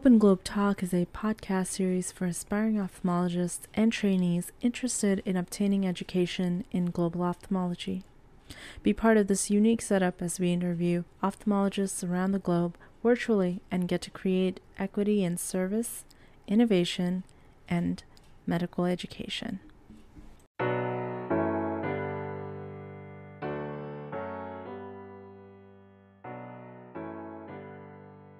[0.00, 5.86] Open Globe Talk is a podcast series for aspiring ophthalmologists and trainees interested in obtaining
[5.86, 8.02] education in global ophthalmology.
[8.82, 13.88] Be part of this unique setup as we interview ophthalmologists around the globe virtually and
[13.88, 16.06] get to create equity in service,
[16.48, 17.22] innovation,
[17.68, 18.02] and
[18.46, 19.60] medical education.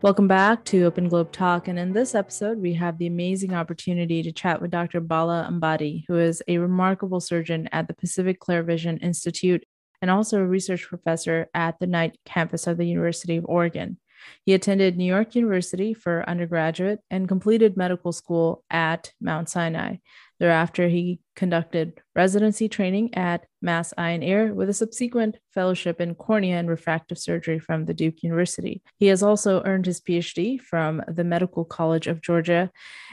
[0.02, 1.68] Welcome back to Open Globe Talk.
[1.68, 4.98] And in this episode, we have the amazing opportunity to chat with Dr.
[4.98, 9.62] Bala Ambati, who is a remarkable surgeon at the Pacific ClearVision Institute
[10.00, 13.98] and also a research professor at the Knight campus of the University of Oregon.
[14.44, 19.96] He attended New York University for undergraduate and completed medical school at Mount Sinai.
[20.40, 26.14] Thereafter, he conducted residency training at Mass Eye and Ear with a subsequent fellowship in
[26.14, 28.82] cornea and refractive surgery from the Duke University.
[28.98, 32.70] He has also earned his PhD from the Medical College of Georgia,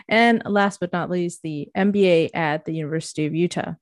[0.08, 3.74] and last but not least, the MBA at the University of Utah.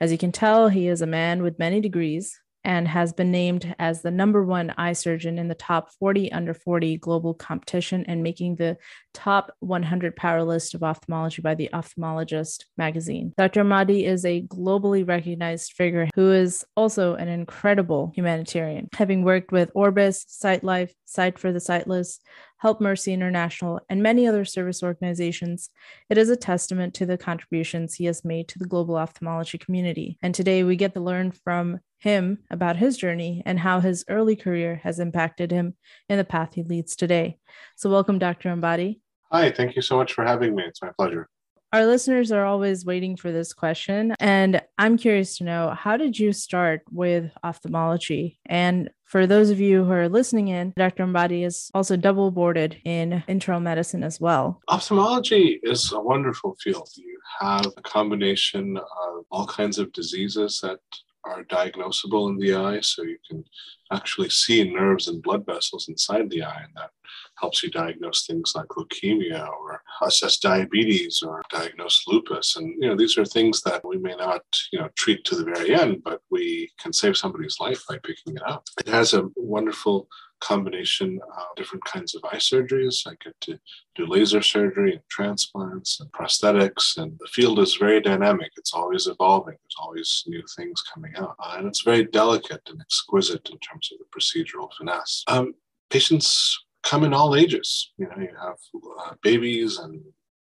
[0.00, 3.74] As you can tell, he is a man with many degrees, and has been named
[3.78, 8.22] as the number one eye surgeon in the top 40 under 40 global competition and
[8.22, 8.76] making the
[9.14, 13.32] top 100 power list of ophthalmology by the Ophthalmologist magazine.
[13.36, 13.64] Dr.
[13.64, 19.70] Ambati is a globally recognized figure who is also an incredible humanitarian, having worked with
[19.74, 22.20] Orbis, SightLife, Sight for the Sightless,
[22.58, 25.70] Help Mercy International, and many other service organizations,
[26.10, 30.18] it is a testament to the contributions he has made to the global ophthalmology community.
[30.22, 34.34] And today we get to learn from him about his journey and how his early
[34.34, 35.74] career has impacted him
[36.08, 37.38] in the path he leads today.
[37.76, 38.48] So, welcome, Dr.
[38.48, 39.00] Ambati.
[39.30, 40.64] Hi, thank you so much for having me.
[40.64, 41.28] It's my pleasure.
[41.72, 44.14] Our listeners are always waiting for this question.
[44.18, 48.40] And I'm curious to know how did you start with ophthalmology?
[48.46, 51.04] And for those of you who are listening in, Dr.
[51.04, 54.60] Ambati is also double boarded in internal medicine as well.
[54.68, 56.90] Ophthalmology is a wonderful field.
[56.94, 60.80] You have a combination of all kinds of diseases that
[61.24, 62.80] are diagnosable in the eye.
[62.80, 63.44] So you can
[63.92, 66.90] actually see nerves and blood vessels inside the eye, and that
[67.38, 72.56] helps you diagnose things like leukemia or assess diabetes or diagnose lupus.
[72.56, 74.42] And you know, these are things that we may not,
[74.72, 78.36] you know, treat to the very end, but we can save somebody's life by picking
[78.36, 78.64] it up.
[78.78, 80.08] It has a wonderful
[80.40, 83.06] combination of different kinds of eye surgeries.
[83.06, 83.58] I get to
[83.94, 88.52] do laser surgery and transplants and prosthetics, and the field is very dynamic.
[88.56, 89.54] It's always evolving.
[89.54, 93.90] There's always new things coming out, uh, and it's very delicate and exquisite in terms
[93.92, 95.24] of the procedural finesse.
[95.26, 95.54] Um,
[95.90, 97.92] patients come in all ages.
[97.98, 98.56] You know, you have
[99.00, 100.00] uh, babies and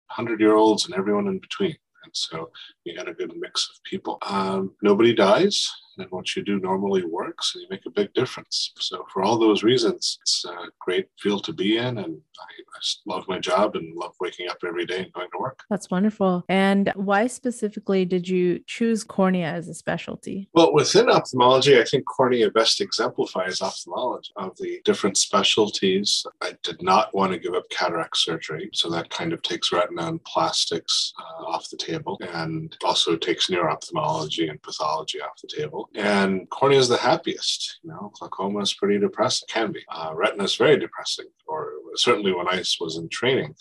[0.07, 1.75] hundred year olds and everyone in between.
[2.03, 2.51] And so
[2.83, 4.17] you get a good mix of people.
[4.27, 8.71] Um, nobody dies and what you do normally works and you make a big difference.
[8.77, 12.81] So for all those reasons, it's a great field to be in and I, I
[13.05, 15.63] love my job and love waking up every day and going to work.
[15.69, 16.43] That's wonderful.
[16.49, 20.49] And why specifically did you choose cornea as a specialty?
[20.53, 26.25] Well, within ophthalmology, I think cornea best exemplifies ophthalmology of the different specialties.
[26.41, 28.69] I did not want to give up cataract surgery.
[28.73, 33.49] So that kind of takes retina and plastics uh, off the table and also takes
[33.49, 35.82] neuro ophthalmology and pathology off the table.
[35.95, 37.79] And cornea is the happiest.
[37.83, 39.83] You know, glaucoma is pretty depressing, can be.
[39.89, 43.55] Uh, retina is very depressing, or certainly when I was in training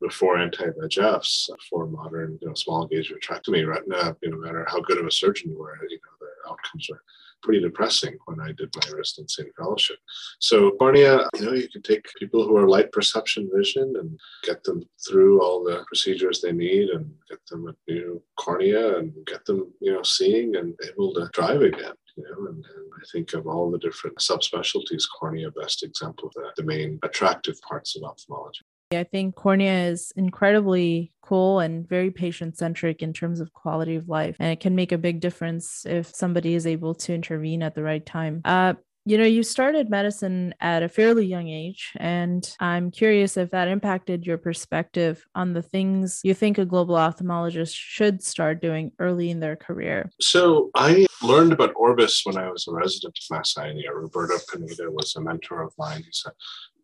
[0.00, 4.80] before anti-VEGFs for modern, you know, small gauge vitrectomy, retina, you know, no matter how
[4.80, 6.17] good of a surgeon you were, you know,
[6.48, 7.02] outcomes are
[7.42, 9.98] pretty depressing when I did my residency and fellowship.
[10.40, 14.64] So cornea, you know, you can take people who are light perception vision and get
[14.64, 19.44] them through all the procedures they need and get them a new cornea and get
[19.44, 21.94] them, you know, seeing and able to drive again.
[22.16, 26.34] You know, and, and I think of all the different subspecialties, cornea best example of
[26.34, 28.64] that, the main attractive parts of ophthalmology.
[28.96, 34.08] I think cornea is incredibly cool and very patient centric in terms of quality of
[34.08, 34.36] life.
[34.38, 37.82] And it can make a big difference if somebody is able to intervene at the
[37.82, 38.40] right time.
[38.46, 43.50] Uh, you know, you started medicine at a fairly young age, and I'm curious if
[43.52, 48.92] that impacted your perspective on the things you think a global ophthalmologist should start doing
[48.98, 50.10] early in their career.
[50.20, 54.90] So, I learned about Orbis when I was a resident of Mass and Roberto Pineda
[54.90, 56.02] was a mentor of mine.
[56.04, 56.32] He's a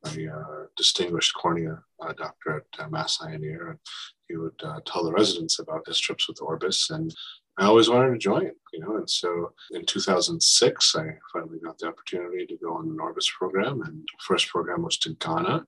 [0.04, 3.78] a uh, distinguished cornea uh, doctor at uh, Mass Eye and Ear,
[4.28, 6.90] he would uh, tell the residents about his trips with Orbis.
[6.90, 7.14] And
[7.58, 8.96] I always wanted to join, you know.
[8.96, 13.82] And so in 2006, I finally got the opportunity to go on an Orbis program,
[13.82, 15.64] and the first program was to Ghana.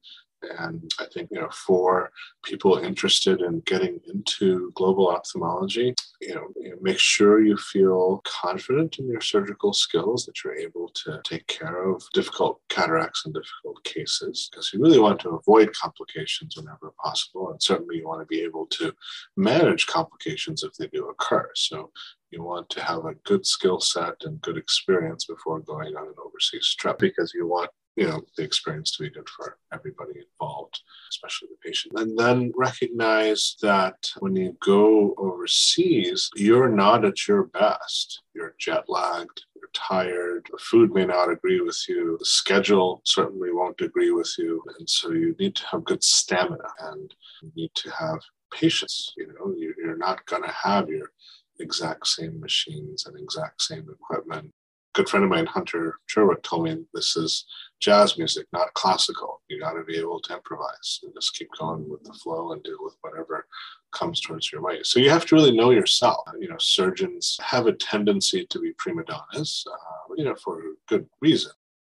[0.59, 2.11] And I think, you know, for
[2.45, 8.23] people interested in getting into global ophthalmology, you know, you know, make sure you feel
[8.25, 13.35] confident in your surgical skills, that you're able to take care of difficult cataracts and
[13.35, 17.51] difficult cases, because you really want to avoid complications whenever possible.
[17.51, 18.93] And certainly you want to be able to
[19.37, 21.51] manage complications if they do occur.
[21.55, 21.91] So
[22.31, 26.15] you want to have a good skill set and good experience before going on an
[26.25, 30.81] overseas trip because you want you know the experience to be good for everybody involved
[31.11, 31.99] especially the patient.
[31.99, 38.23] And then recognize that when you go overseas you're not at your best.
[38.35, 43.53] You're jet lagged you're tired the food may not agree with you the schedule certainly
[43.53, 44.63] won't agree with you.
[44.79, 48.21] And so you need to have good stamina and you need to have
[48.53, 49.55] patience you know.
[49.57, 51.11] You're not going to have your
[51.59, 54.53] exact same machines and exact same equipment
[54.97, 57.45] good friend of mine, Hunter Sherwood, told me this is
[57.81, 59.43] jazz music, not classical.
[59.49, 62.63] You got to be able to improvise and just keep going with the flow and
[62.63, 63.47] deal with whatever
[63.93, 64.81] comes towards your way.
[64.85, 66.27] So you have to really know yourself.
[66.41, 71.07] You know, surgeons have a tendency to be prima donnas, uh, you know, for good
[71.21, 71.53] reason.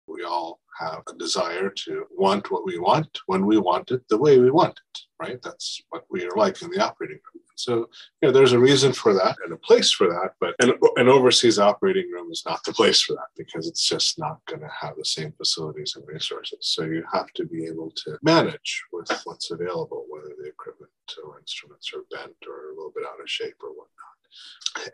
[0.06, 4.18] We all have a desire to want what we want when we want it the
[4.18, 5.40] way we want it, right?
[5.42, 7.38] That's what we are like in the operating room.
[7.59, 7.89] So,
[8.21, 11.09] you know, there's a reason for that and a place for that, but an, an
[11.09, 14.69] overseas operating room is not the place for that because it's just not going to
[14.79, 16.59] have the same facilities and resources.
[16.61, 20.91] So you have to be able to manage with what's available, whether the equipment
[21.23, 23.89] or instruments are bent or a little bit out of shape or whatnot.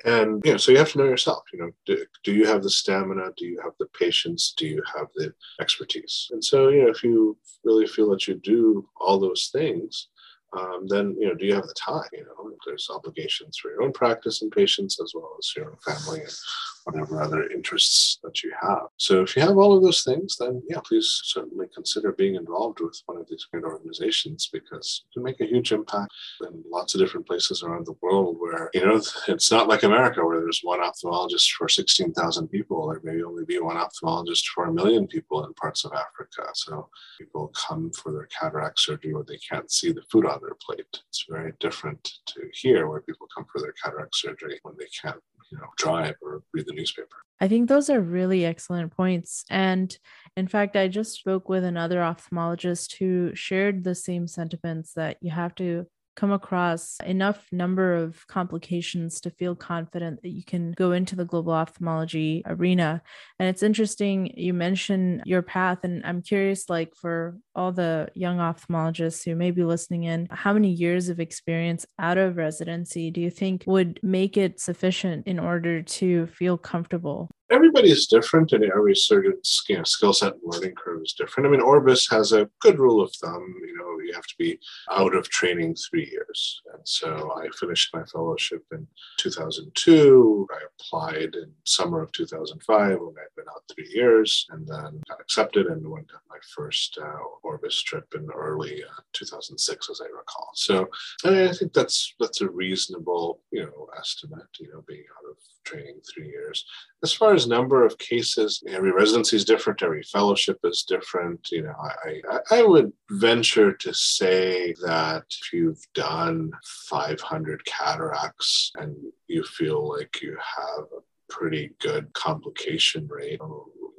[0.05, 2.63] And you know so you have to know yourself you know do, do, you have
[2.63, 3.31] the stamina?
[3.35, 4.53] Do you have the patience?
[4.55, 6.29] Do you have the expertise?
[6.31, 10.07] And so you know if you really feel that you do all those things
[10.55, 13.83] um, then you know do you have the time you know there's obligations for your
[13.83, 16.37] own practice and patients as well as your own family and
[16.85, 18.87] whatever other interests that you have.
[18.97, 22.79] So if you have all of those things then yeah please certainly consider being involved
[22.79, 26.95] with one of these great organizations because you can make a huge impact in lots
[26.95, 30.61] of different places around the world where you know it's not like america where there's
[30.63, 32.87] one ophthalmologist for 16000 people.
[32.87, 36.49] There may only be one ophthalmologist for a million people in parts of africa.
[36.53, 40.55] So people come for their cataract surgery where they can't see the food on their
[40.65, 40.85] plate.
[41.09, 45.21] It's very different to here where people come for their cataract surgery when they can't,
[45.51, 47.07] you know, drive or read the newspaper.
[47.39, 49.43] I think those are really excellent points.
[49.49, 49.97] And
[50.37, 55.31] in fact, I just spoke with another ophthalmologist who shared the same sentiments that you
[55.31, 60.91] have to come across enough number of complications to feel confident that you can go
[60.91, 63.01] into the global ophthalmology arena.
[63.39, 68.37] And it's interesting you mentioned your path and I'm curious like for all the young
[68.37, 73.21] ophthalmologists who may be listening in, how many years of experience out of residency do
[73.21, 78.63] you think would make it sufficient in order to feel comfortable everybody is different and
[78.63, 81.47] every surgeon's you know, skill set and learning curve is different.
[81.47, 83.55] I mean, Orbis has a good rule of thumb.
[83.65, 84.59] You know, you have to be
[84.91, 86.61] out of training three years.
[86.73, 88.87] And so I finished my fellowship in
[89.17, 90.47] 2002.
[90.51, 95.67] I applied in summer of 2005 when been out three years and then got accepted
[95.67, 100.49] and went on my first uh, Orbis trip in early uh, 2006, as I recall.
[100.55, 100.87] So
[101.25, 105.99] I think that's that's a reasonable, you know, estimate, you know, being out of training
[106.13, 106.65] three years.
[107.03, 111.47] As far as number of cases, every residency is different, every fellowship is different.
[111.51, 112.21] You know, I,
[112.51, 116.51] I would venture to say that if you've done
[116.89, 118.95] 500 cataracts and
[119.27, 123.39] you feel like you have a pretty good complication rate,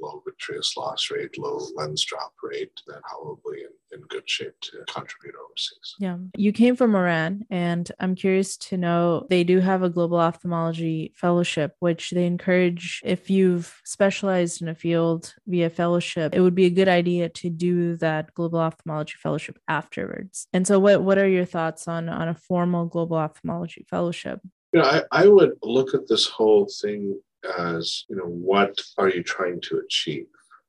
[0.06, 4.84] low vitreous loss rate, low lens drop rate, then probably in, in good shape to
[4.88, 5.94] contribute overseas.
[5.98, 6.18] Yeah.
[6.36, 11.12] You came from Iran, and I'm curious to know they do have a global ophthalmology
[11.16, 16.66] fellowship, which they encourage if you've specialized in a field via fellowship, it would be
[16.66, 20.46] a good idea to do that global ophthalmology fellowship afterwards.
[20.52, 24.40] And so what, what are your thoughts on, on a formal global ophthalmology fellowship?
[24.76, 27.18] You know, I, I would look at this whole thing
[27.58, 30.26] as you know what are you trying to achieve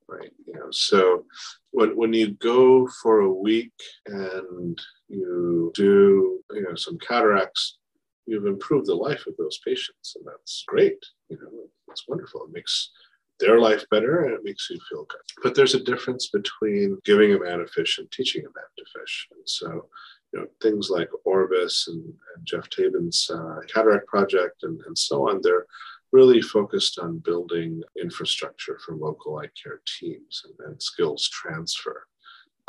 [0.08, 0.32] right?
[0.46, 1.26] You know so
[1.72, 3.74] when, when you go for a week
[4.06, 7.80] and you do you know some cataracts
[8.26, 12.44] you've improved the life of those patients and that's great you know it's wonderful.
[12.46, 12.92] It makes
[13.40, 15.22] their life better and it makes you feel good.
[15.44, 19.00] But there's a difference between giving a man a fish and teaching a man to
[19.00, 19.28] fish.
[19.32, 19.88] And so
[20.34, 25.30] you know things like orbis and, and Geoff Tabin's uh, cataract project and, and so
[25.30, 25.66] on they're
[26.12, 32.08] really focused on building infrastructure for local eye care teams and, and skills transfer.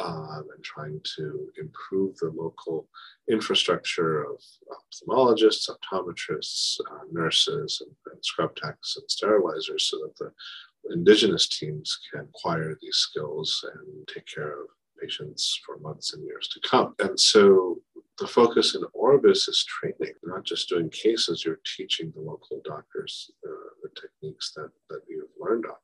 [0.00, 2.86] Um, and trying to improve the local
[3.28, 10.94] infrastructure of ophthalmologists, optometrists, uh, nurses, and, and, scrub techs and sterilizers so that the
[10.94, 14.68] indigenous teams can acquire these skills and take care of
[15.00, 16.94] patients for months and years to come.
[16.98, 17.78] And so
[18.18, 23.30] the focus in Orbis is training, not just doing cases, you're teaching the local doctors
[23.46, 25.76] uh, the techniques that, that you've learned on.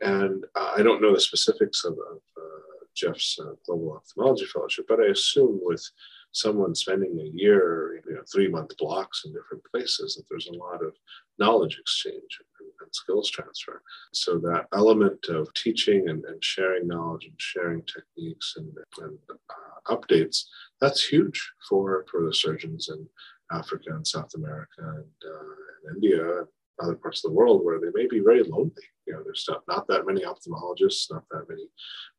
[0.00, 4.86] And uh, I don't know the specifics of, of uh, Geoff's uh, Global Ophthalmology Fellowship,
[4.88, 5.84] but I assume with
[6.32, 10.58] someone spending a year, you know, three month blocks in different places, that there's a
[10.58, 10.94] lot of
[11.38, 12.40] knowledge exchange
[12.84, 13.82] and, skills transfer.
[14.12, 19.94] So that element of teaching and, and sharing knowledge and sharing techniques and, and uh,
[19.94, 20.44] updates,
[20.80, 23.06] that's huge for, for the surgeons in
[23.52, 26.46] Africa and South America and, uh, and India and
[26.80, 28.72] other parts of the world where they may be very lonely.
[29.06, 31.68] You know, there's not, not that many ophthalmologists, not that many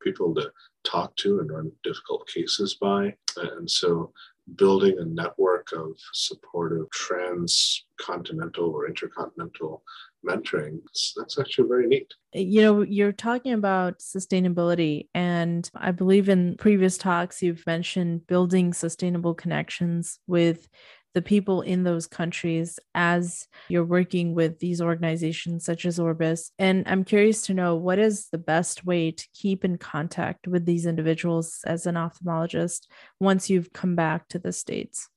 [0.02, 0.52] people to
[0.84, 3.14] talk to and run difficult cases by.
[3.38, 4.14] And so
[4.56, 9.84] building a network of supportive transcontinental or intercontinental
[10.26, 10.80] mentoring
[11.16, 16.98] that's actually very neat you know you're talking about sustainability and i believe in previous
[16.98, 20.68] talks you've mentioned building sustainable connections with
[21.16, 26.52] the people in those countries as you're working with these organizations such as Orbis.
[26.60, 30.66] And I'm curious to know what is the best way to keep in contact with
[30.66, 32.82] these individuals as an ophthalmologist
[33.20, 35.08] once you've come back to the States?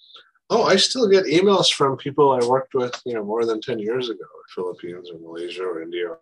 [0.50, 3.78] Oh, I still get emails from people I worked with, you know, more than 10
[3.78, 4.24] years ago,
[4.54, 6.18] Philippines or Malaysia or India or,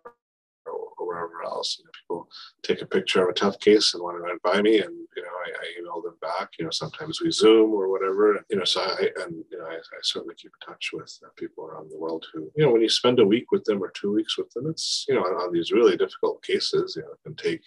[0.97, 1.77] or wherever else.
[1.79, 2.29] You know, people
[2.61, 5.23] take a picture of a tough case and want to run by me, and you
[5.23, 6.49] know, I, I, email them back.
[6.59, 8.43] You know, sometimes we Zoom or whatever.
[8.49, 11.29] You know, so I and you know, I, I certainly keep in touch with uh,
[11.37, 13.91] people around the world who, you know, when you spend a week with them or
[13.91, 17.11] two weeks with them, it's you know, on, on these really difficult cases, you know,
[17.11, 17.63] it can take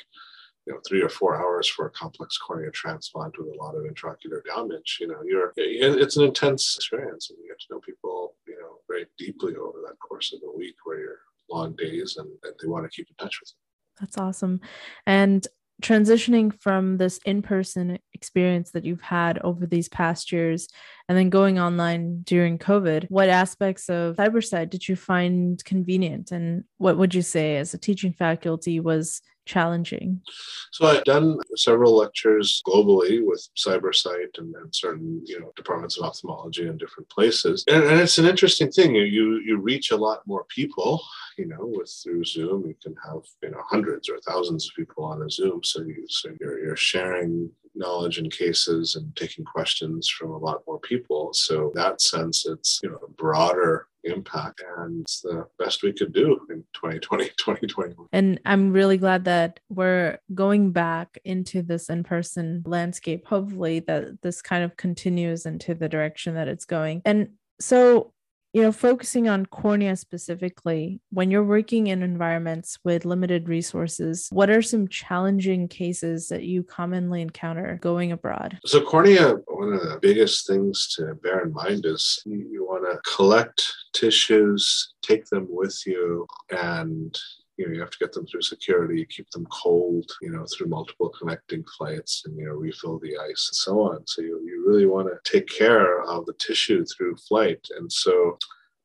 [0.70, 3.82] you know three or four hours for a complex cornea transplant with a lot of
[3.82, 8.36] intraocular damage you know you're it's an intense experience and you get to know people
[8.46, 11.18] you know very deeply over that course of a week where you're
[11.50, 13.56] long days and, and they want to keep in touch with them.
[14.00, 14.60] That's awesome.
[15.04, 15.44] And
[15.82, 20.68] transitioning from this in-person experience that you've had over these past years
[21.08, 26.64] and then going online during covid what aspects of CyberSight did you find convenient and
[26.76, 30.20] what would you say as a teaching faculty was challenging?
[30.72, 36.04] So I've done several lectures globally with CyberSight and, and certain you know departments of
[36.04, 38.94] ophthalmology in different places, and, and, it's an interesting thing.
[38.94, 41.02] You you reach a lot more people.
[41.36, 45.04] You know, with through Zoom, you can have you know hundreds or thousands of people
[45.04, 45.60] on a Zoom.
[45.64, 50.62] So you so you're, you're sharing knowledge and cases and taking questions from a lot
[50.66, 51.32] more people.
[51.32, 56.12] So that sense, it's you know a broader impact and it's the best we could
[56.12, 62.62] do in 2020 2021 and i'm really glad that we're going back into this in-person
[62.66, 63.26] landscape.
[63.26, 67.02] Hopefully that this kind of continues into the direction that it's going.
[67.04, 67.30] And
[67.60, 68.12] so
[68.52, 74.50] you know, focusing on cornea specifically, when you're working in environments with limited resources, what
[74.50, 78.58] are some challenging cases that you commonly encounter going abroad?
[78.66, 82.84] So, cornea, one of the biggest things to bear in mind is you, you want
[82.84, 87.16] to collect tissues, take them with you, and
[87.60, 90.66] you know you have to get them through security keep them cold you know through
[90.66, 94.06] multiple connecting flights and you know refill the ice and so on.
[94.06, 97.66] So you, you really want to take care of the tissue through flight.
[97.76, 98.38] And so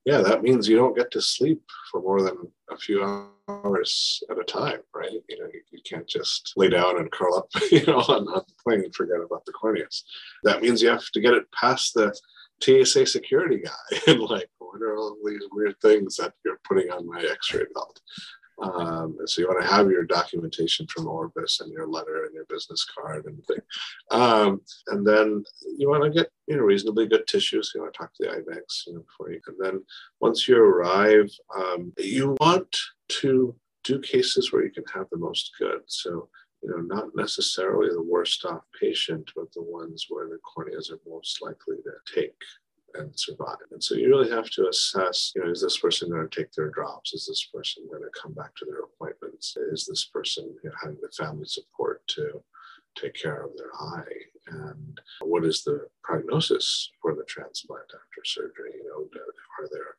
[0.03, 2.37] yeah that means you don't get to sleep for more than
[2.69, 5.21] a few hours at a time right?
[5.29, 8.43] You know you, you can't just lay down and curl up you know on, on
[8.47, 10.03] the plane and forget about the corneas.
[10.43, 12.13] That means you have to get it past the
[12.61, 17.07] TSA security guy and like, what are all these weird things that you're putting on
[17.07, 17.99] my x-ray belt?
[18.61, 22.45] Um, so you want to have your documentation from Orbis and your letter and your
[22.45, 23.59] business card and thing.
[24.11, 25.43] Um, and then
[25.77, 27.71] you want to get you know reasonably good tissues.
[27.73, 29.41] You want to talk to the IMEX you know, before you.
[29.47, 29.83] And then
[30.21, 32.77] once you arrive, um, you want
[33.21, 35.81] to do cases where you can have the most good.
[35.87, 36.29] So
[36.63, 40.99] you know, not necessarily the worst off patient, but the ones where the corneas are
[41.07, 42.33] most likely to take
[42.97, 43.57] and survive.
[43.71, 46.51] And so you really have to assess, you know, is this person going to take
[46.53, 47.13] their drops?
[47.13, 49.55] Is this person going to come back to their appointments?
[49.71, 52.41] Is this person you know, having the family support to
[52.95, 54.13] take care of their eye?
[54.47, 58.73] And what is the prognosis for the transplant after surgery?
[58.75, 59.21] You know,
[59.59, 59.95] are there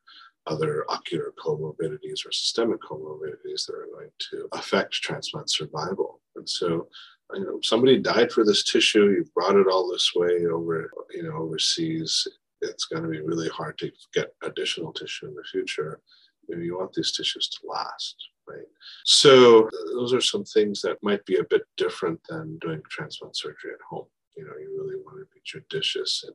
[0.47, 6.21] other ocular comorbidities or systemic comorbidities that are going to affect transplant survival?
[6.37, 6.89] And so
[7.35, 9.07] you know, somebody died for this tissue.
[9.07, 12.27] You brought it all this way over, you know, overseas
[12.67, 16.01] it's going to be really hard to get additional tissue in the future.
[16.49, 18.17] Know, you want these tissues to last,
[18.49, 18.67] right?
[19.05, 23.73] So those are some things that might be a bit different than doing transplant surgery
[23.73, 24.07] at home.
[24.37, 26.35] You know, you really want to be judicious in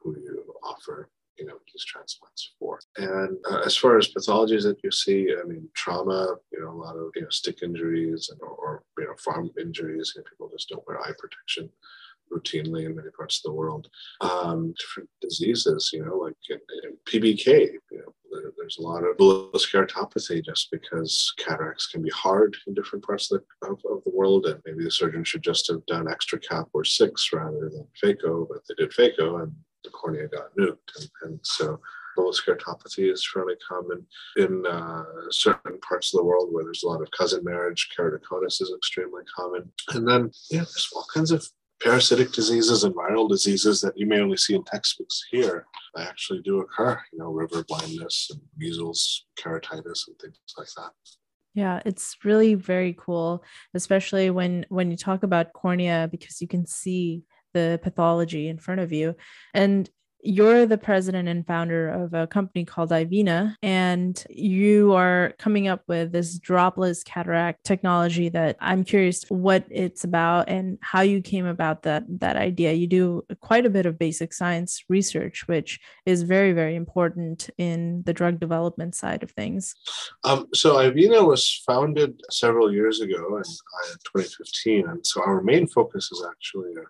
[0.00, 2.78] who you offer you know these transplants for.
[2.96, 6.80] And uh, as far as pathologies that you see, I mean trauma, you know a
[6.80, 10.12] lot of you know stick injuries and or, or you know know, farm injuries.
[10.14, 11.70] You know, people just don't wear eye protection
[12.32, 13.88] routinely in many parts of the world.
[14.20, 19.04] Um, different diseases, you know, like in, in PBK, you know, there, there's a lot
[19.04, 23.80] of bullous keratopathy just because cataracts can be hard in different parts of the, of,
[23.90, 24.46] of the world.
[24.46, 28.46] And maybe the surgeon should just have done extra cap or SICS rather than phaco,
[28.48, 29.52] but they did phaco and
[29.84, 30.96] the cornea got nuked.
[30.96, 31.80] And, and so
[32.16, 36.88] bullous keratopathy is fairly common in uh, certain parts of the world where there's a
[36.88, 37.88] lot of cousin marriage.
[37.96, 39.70] Keratoconus is extremely common.
[39.90, 41.46] And then, yeah, there's all kinds of
[41.82, 45.66] parasitic diseases and viral diseases that you may only see in textbooks here
[45.98, 50.90] actually do occur you know river blindness and measles keratitis and things like that.
[51.54, 56.66] Yeah it's really very cool especially when when you talk about cornea because you can
[56.66, 59.16] see the pathology in front of you.
[59.54, 59.88] And
[60.24, 65.82] you're the president and founder of a company called iVeena, and you are coming up
[65.86, 71.44] with this dropless cataract technology that I'm curious what it's about and how you came
[71.44, 72.72] about that that idea.
[72.72, 78.02] You do quite a bit of basic science research, which is very very important in
[78.06, 79.74] the drug development side of things.
[80.24, 85.66] Um, so iVeena was founded several years ago in, in 2015, and so our main
[85.66, 86.86] focus is actually a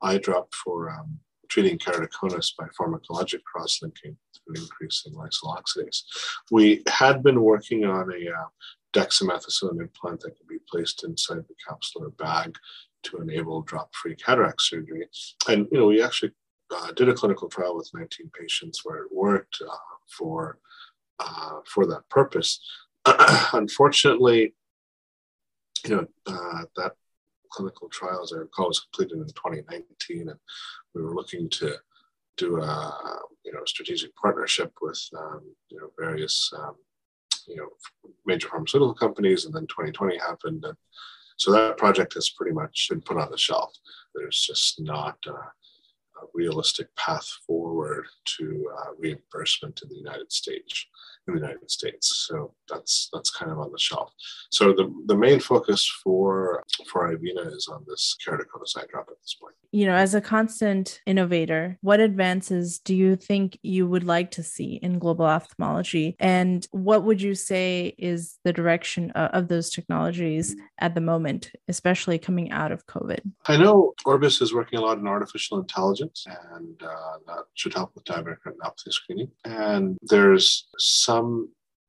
[0.00, 1.18] eye drop for um,
[1.48, 6.02] treating keratoconus by pharmacologic cross-linking through increasing lysyl oxidase.
[6.50, 8.46] We had been working on a uh,
[8.92, 12.56] dexamethasone implant that could be placed inside the capsular bag
[13.04, 15.06] to enable drop-free cataract surgery.
[15.48, 16.32] And you know, we actually
[16.74, 19.76] uh, did a clinical trial with 19 patients where it worked uh,
[20.16, 20.58] for
[21.18, 22.60] uh, for that purpose.
[23.52, 24.54] Unfortunately,
[25.84, 26.92] you know, uh, that
[27.50, 28.32] clinical trials.
[28.32, 30.38] I recall, was completed in 2019, and
[30.94, 31.74] we were looking to
[32.36, 35.40] do a you know strategic partnership with um,
[35.70, 36.74] you know various um,
[37.46, 37.68] you know
[38.26, 40.76] major pharmaceutical companies, and then 2020 happened, and
[41.36, 43.72] so that project has pretty much been put on the shelf.
[44.14, 45.32] There's just not a,
[46.22, 48.06] a realistic path forward
[48.36, 50.86] to uh, reimbursement in the United States
[51.28, 52.26] in the United States.
[52.28, 54.12] So that's that's kind of on the shelf.
[54.50, 59.20] So the, the main focus for for iVeena is on this keratoconus eye drop at
[59.20, 59.54] this point.
[59.70, 64.42] You know, as a constant innovator, what advances do you think you would like to
[64.42, 66.16] see in global ophthalmology?
[66.18, 71.50] And what would you say is the direction of, of those technologies at the moment,
[71.68, 73.20] especially coming out of COVID?
[73.46, 76.07] I know Orbis is working a lot in artificial intelligence,
[76.52, 79.30] and uh, that should help with diabetic retinopathy screening.
[79.44, 81.48] And there's some some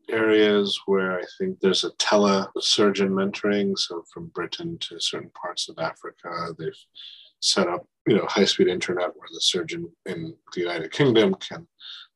[0.09, 3.77] areas where I think there's a telesurgeon mentoring.
[3.77, 6.83] So from Britain to certain parts of Africa, they've
[7.41, 11.67] set up you know high-speed internet where the surgeon in the United Kingdom can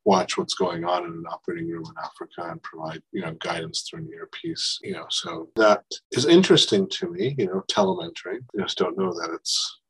[0.05, 3.83] watch what's going on in an operating room in Africa and provide you know guidance
[3.83, 4.79] through an earpiece.
[4.81, 7.35] You know, so that is interesting to me.
[7.37, 8.41] You know, telementoring.
[8.57, 9.81] I just don't know that it's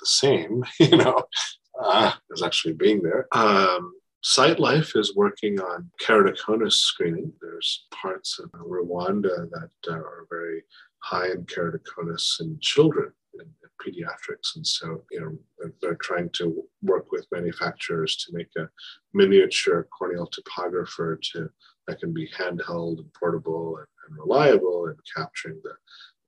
[0.00, 0.64] the same.
[0.80, 1.24] You know,
[1.82, 3.26] uh, as actually being there.
[3.32, 3.92] Um,
[4.24, 7.32] SightLife is working on keratoconus screening.
[7.40, 10.62] There's parts of Rwanda that uh, are very
[10.98, 13.46] high in keratoconus in children in,
[13.86, 14.56] pediatrics.
[14.56, 18.68] And so, you know, they're trying to work with manufacturers to make a
[19.12, 21.50] miniature corneal topographer to
[21.86, 25.74] that can be handheld and portable and, and reliable and capturing the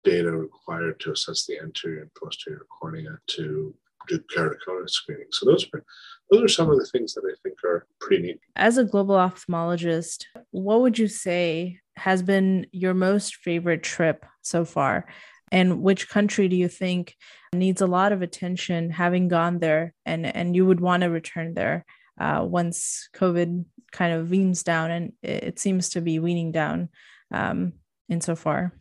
[0.09, 3.75] data required to assess the anterior and posterior cornea to
[4.09, 5.27] do keratoconus screening.
[5.31, 5.85] So those are
[6.31, 8.41] those are some of the things that I think are pretty neat.
[8.57, 14.65] As a global ophthalmologist, what would you say has been your most favorite trip so
[14.65, 15.07] far?
[15.51, 17.17] And which country do you think
[17.55, 21.55] needs a lot of attention having gone there and, and you would want to return
[21.55, 21.87] there
[22.21, 26.91] uh, once COVID kind of weans down and it, seems to be weaning down
[27.33, 27.73] um,
[28.11, 28.75] insofar?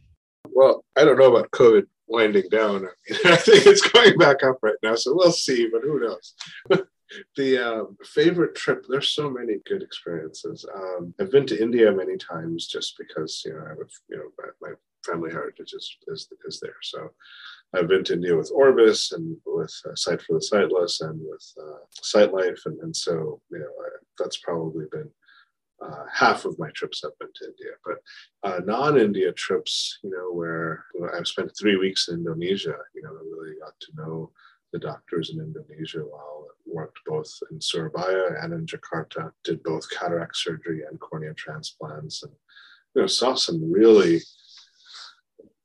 [0.58, 2.78] Well, I don't know about COVID winding down.
[2.78, 2.90] I, mean,
[3.26, 6.34] I think it's going back up right now, so we'll see, but who knows?
[7.38, 12.18] the uh, favorite trip there's so many good experiences um, i've been to india many
[12.18, 13.74] times just because you know i
[14.10, 14.74] you know my, my
[15.06, 17.10] family heritage is, is, is there so
[17.74, 21.54] i've been to india with orbis and with uh, sight for the sightless and with
[21.62, 23.88] uh, SightLife and, and so you know I,
[24.20, 25.10] that's probably been
[25.82, 27.98] uh, half of my trips have been to India, but
[28.44, 33.04] uh, non-India trips, you know, where you know, I've spent three weeks in Indonesia, you
[33.04, 34.32] know, I really got to know
[34.74, 40.36] the doctors in Indonesia while worked both in Surabaya and in Jakarta, did both cataract
[40.36, 42.34] surgery and cornea transplants, and
[42.96, 44.22] you know, saw some really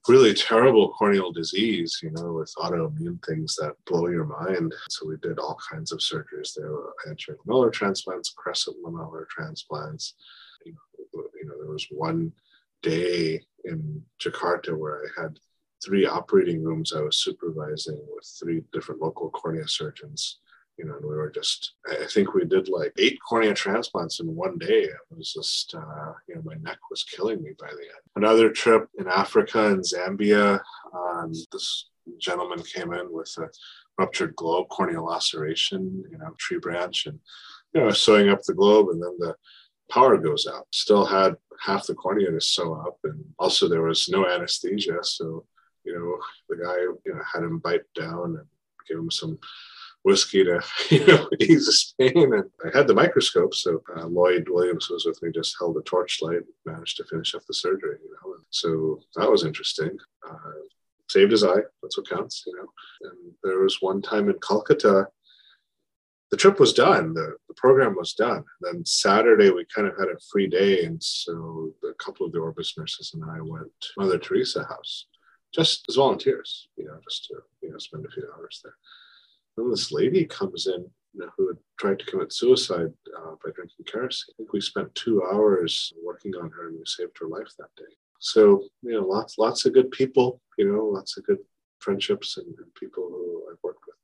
[0.09, 4.75] really terrible corneal disease, you know, with autoimmune things that blow your mind.
[4.89, 6.55] So we did all kinds of surgeries.
[6.57, 6.73] There
[7.09, 10.15] anterior transplants, crescent lamellar transplants.
[10.65, 10.75] You
[11.45, 12.33] know, there was one
[12.83, 15.39] day in Jakarta where I had
[15.85, 20.39] three operating rooms I was supervising with three different local cornea surgeons.
[20.79, 24.35] You know, and we were just, I think we did like eight cornea transplants in
[24.35, 24.85] one day.
[24.85, 28.03] It was just, uh, you know, my neck was killing me by the end.
[28.17, 30.61] Another trip in Africa and Zambia,
[30.95, 33.49] um, this gentleman came in with a
[33.99, 37.19] ruptured globe, corneal laceration, you know, tree branch, and,
[37.75, 39.35] you know, sewing up the globe, and then the
[39.91, 40.67] power goes out.
[40.73, 45.45] Still had half the cornea to sew up, and also there was no anesthesia, so
[45.85, 48.47] you know the guy you know had him bite down and
[48.89, 49.39] give him some
[50.03, 50.61] whiskey to
[50.91, 52.35] you know ease his pain.
[52.35, 55.83] And I had the microscope, so uh, Lloyd Williams was with me, just held a
[55.83, 57.97] torchlight, managed to finish up the surgery.
[58.03, 59.97] You know, and so that was interesting.
[60.29, 60.37] Uh,
[61.09, 61.63] saved his eye.
[61.83, 62.45] That's what counts.
[62.47, 63.11] You know.
[63.11, 65.09] And there was one time in Calcutta
[66.33, 68.39] the trip was done, the, the program was done.
[68.39, 70.83] And then Saturday, we kind of had a free day.
[70.83, 75.07] And so a couple of the Orbis nurses and I went to Mother Teresa House
[75.55, 78.75] just as volunteers, you know, just to, you know, spend a few hours there.
[79.57, 83.51] Then this lady comes in you know, who had tried to commit suicide uh, by
[83.55, 84.33] drinking kerosene.
[84.35, 87.75] I think we spent two hours working on her and we saved her life that
[87.77, 87.93] day.
[88.19, 91.39] So, you know, lots, lots of good people, you know, lots of good
[91.81, 93.97] friendships and, and people who I've worked with.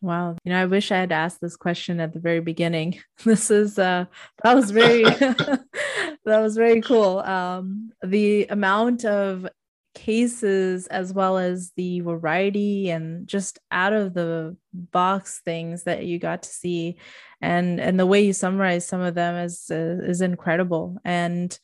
[0.00, 0.36] Wow.
[0.44, 3.00] You know, I wish I had asked this question at the very beginning.
[3.24, 4.06] This is uh
[4.42, 5.02] that was very
[6.24, 7.18] that was very cool.
[7.18, 9.46] Um the amount of
[9.94, 16.18] cases as well as the variety and just out of the box things that you
[16.18, 16.98] got to see.
[17.40, 20.98] And and the way you summarize some of them is uh, is incredible.
[21.04, 21.56] And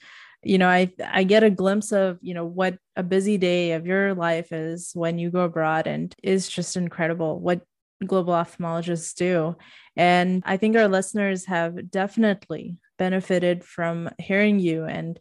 [0.47, 3.87] you know i i get a glimpse of you know what a busy day of
[3.87, 7.63] your life is when you go abroad and is just incredible what
[8.07, 9.57] global ophthalmologists do.
[9.97, 14.85] And I think our listeners have definitely benefited from hearing you.
[14.85, 15.19] And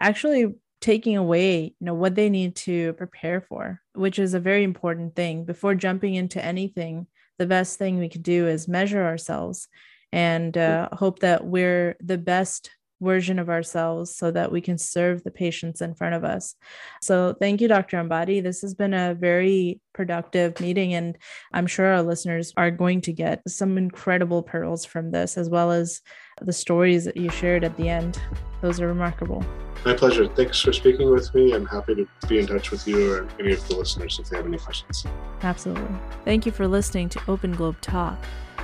[0.00, 4.62] actually taking away you know what they need to prepare for which is a very
[4.62, 7.06] important thing before jumping into anything
[7.38, 9.68] the best thing we could do is measure ourselves
[10.12, 15.22] and uh, hope that we're the best version of ourselves so that we can serve
[15.22, 16.54] the patients in front of us.
[17.02, 17.98] So, thank you, Dr.
[17.98, 18.42] Ambati.
[18.42, 21.18] This has been a very productive meeting, and
[21.52, 25.72] I'm sure our listeners are going to get some incredible pearls from this, as well
[25.72, 26.02] as
[26.40, 28.20] the stories that you shared at the end.
[28.60, 29.44] Those are remarkable.
[29.84, 30.28] My pleasure.
[30.28, 31.54] Thanks for speaking with me.
[31.54, 34.36] I'm happy to be in touch with you or any of the listeners if they
[34.36, 35.06] have any questions.
[35.42, 35.96] Absolutely.
[36.24, 38.18] Thank you for listening to Open Globe Talk.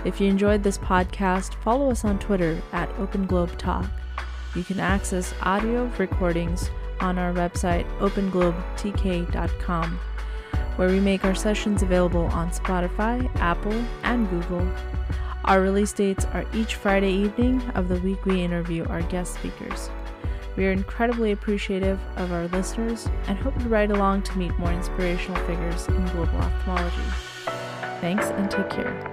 [0.05, 3.87] If you enjoyed this podcast, follow us on Twitter at Open Globe Talk.
[4.55, 6.69] You can access audio recordings
[7.01, 10.01] on our website, openglobetk.com,
[10.77, 14.67] where we make our sessions available on Spotify, Apple, and Google.
[15.45, 19.91] Our release dates are each Friday evening of the week we interview our guest speakers.
[20.57, 24.73] We are incredibly appreciative of our listeners and hope to ride along to meet more
[24.73, 27.11] inspirational figures in global ophthalmology.
[28.01, 29.12] Thanks and take care.